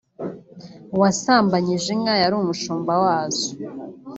uwasambanyije 0.95 1.87
inka 1.95 2.13
yari 2.21 2.35
umushumb 2.41 2.87
wazo 3.03 3.49